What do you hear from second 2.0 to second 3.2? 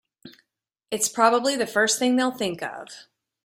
they'll think of.